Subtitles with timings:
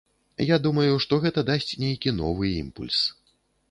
[0.45, 3.09] Я думаю, што гэта дасць нейкі новы імпульс.